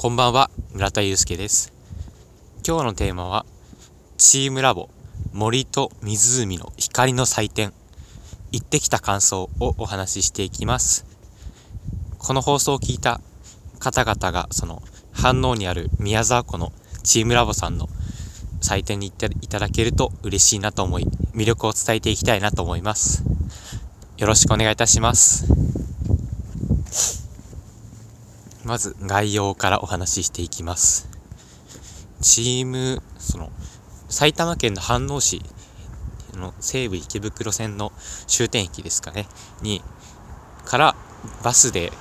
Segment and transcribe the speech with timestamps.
[0.00, 1.72] こんばんは、村田祐介です。
[2.64, 3.44] 今日のテーマは、
[4.16, 4.90] チームラボ
[5.32, 7.72] 森と湖の光の祭典、
[8.52, 11.04] 行ってきた感想をお話ししていきます。
[12.18, 13.20] この放送を聞いた
[13.80, 16.72] 方々が、その、反応にある宮沢湖の
[17.02, 17.88] チームラボさんの
[18.60, 23.24] 祭典に行っていただけると嬉しいなと思い、魅力を伝えていきたいなと思います。
[24.16, 25.77] よろしくお願いいたします。
[28.68, 31.08] まず概要からお話ししていきます。
[32.20, 33.50] チーム、その、
[34.10, 35.42] 埼玉県の飯能市
[36.34, 37.92] の西武池袋線の
[38.26, 39.26] 終点駅ですかね、
[39.62, 39.80] に、
[40.66, 40.96] から
[41.42, 41.94] バスで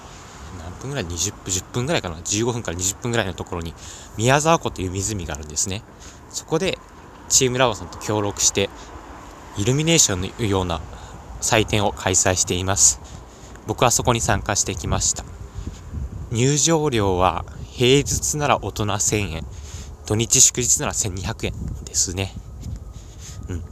[0.61, 3.73] 何分ぐらい ?20 分、10分ぐらいかな ?15 分から20分ぐらいのところに
[4.17, 5.83] 宮沢湖という湖があるんですね。
[6.31, 6.77] そこで
[7.29, 8.69] チームラボさんと協力して、
[9.55, 10.81] イルミネーションのような
[11.39, 12.99] 祭典を開催しています。
[13.67, 15.36] 僕はそこに参加してきました。
[16.31, 19.45] 入場料は平日なら大人1000円、
[20.05, 21.53] 土日祝日なら1200円
[21.85, 22.33] ですね。
[23.47, 23.63] うんうん。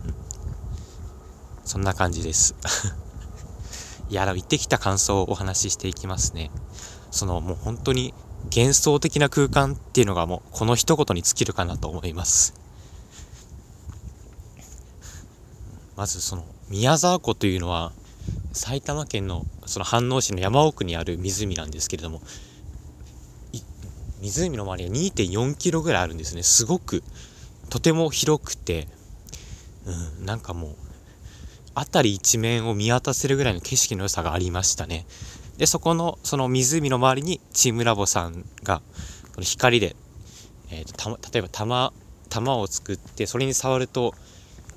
[1.66, 2.56] そんな感じです。
[4.10, 6.52] いや、行ってきた感想をお話ししていきますね。
[7.12, 8.14] そのもう本当に
[8.56, 12.54] 幻想的な空間っていうのがもうこの一言に尽きるかなと思います。
[15.96, 17.94] まずその宮沢湖というのは
[18.52, 22.22] 埼玉県のその飯能市の山奥にある湖なんですけれども
[24.22, 26.44] 湖の周りは2.4キロぐらいあるんですね。
[26.44, 27.04] すごく
[27.70, 28.88] とても広くて、
[29.86, 30.76] うん、なんかもう
[31.76, 35.06] 辺り一面を見渡せるぐらいの景色の良さがありましたね。
[35.58, 38.82] でそこのその湖の周りにチームラボさんが
[39.34, 39.96] この光で、
[40.72, 41.94] えーと、例えば玉
[42.30, 44.14] 玉を作ってそれに触ると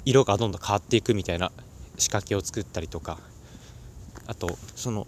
[0.05, 1.51] 色がどんどん変わっていくみたいな
[1.99, 3.19] 仕掛けを作ったりとか。
[4.29, 5.07] あとその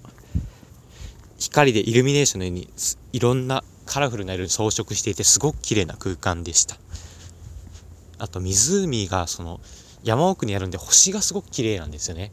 [1.39, 2.69] 光でイルミネーションのように
[3.12, 6.77] いろんなカラフルな色に装飾していてすごく綺麗な空間でした。
[8.19, 9.61] あと湖がその
[10.03, 12.31] 山奥にあるんで星がすごく綺麗なんですよね。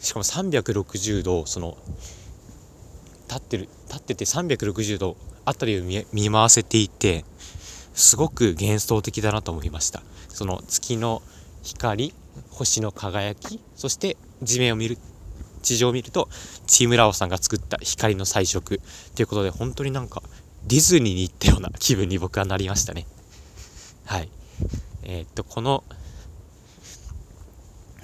[0.00, 1.76] しかも360度その
[3.28, 7.24] 立ってる立ってて360度辺りを見回せていて
[7.94, 10.02] すごく幻想的だなと思いました。
[10.28, 11.22] その月の
[11.62, 12.14] 光
[12.50, 14.98] 星の輝きそして地面を見る
[15.58, 16.28] 地上を見ると
[16.66, 18.80] チームラオさんが作った光の彩色
[19.14, 20.22] ということで本当になんか
[20.66, 23.06] ディズニーに行ったような気分に僕はなりましたね。
[24.04, 24.28] はい。
[25.02, 25.84] えー、っとこの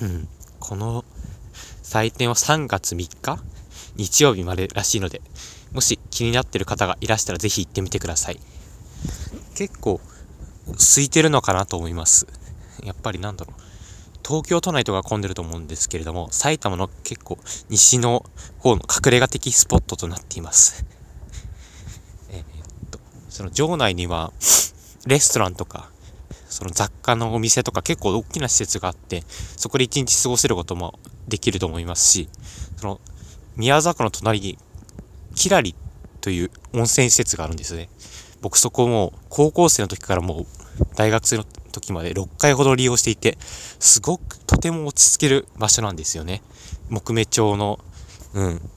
[0.00, 0.28] うん。
[0.60, 1.04] この
[1.82, 3.38] 祭典は3月3日？
[3.96, 5.20] 日曜日までらしいので
[5.72, 8.40] もし気になってる方がいらしたらぜひ行ってみてください。
[9.54, 10.00] 結構
[10.66, 12.26] 空いてるのかなと思います。
[12.82, 13.63] やっぱりなんだろう。
[14.26, 18.24] 東京都内とか混んでると思うんですけれども、埼玉の結構西の
[18.58, 20.86] 方の隠れ家的スポットとなっています。
[22.30, 22.44] え、っ
[22.90, 22.98] と、
[23.28, 24.32] その城内には、
[25.06, 25.90] レストランとか、
[26.48, 30.98] その雑貨のお店とか結構大きな施設があって、そこで一日過ごせることも
[31.28, 32.28] できると思いますし、
[32.78, 33.00] その、
[33.56, 34.58] 宮沢の隣に、
[35.34, 35.74] キラリ
[36.20, 37.90] という温泉施設があるんですね。
[38.40, 40.46] 僕そこも高校生の時からもう
[40.96, 43.36] 大学生の時まで6回ほど利用していて、
[43.78, 46.42] すごくとても落ち着ける場所なんですよね。
[46.88, 47.78] 木目調の、
[48.32, 48.70] うん、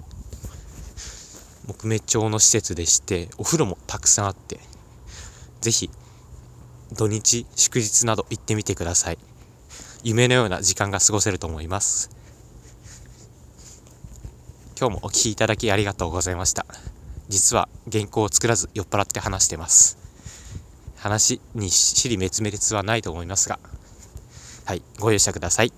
[1.68, 4.60] 木目調の施設でして、お風呂もたくさんあって、
[5.62, 5.90] ぜひ、
[6.94, 9.18] 土日、祝日など行ってみてください。
[10.04, 12.10] 夢のような時間が過ごせると思います。
[14.80, 16.66] 今日もお聴きいただきありがとうございました。
[17.30, 20.07] 実は原稿を作らず酔っ払って話してます。
[20.98, 23.60] 話に尻滅滅はないと思いますが、
[24.66, 25.72] はい、ご容赦ください。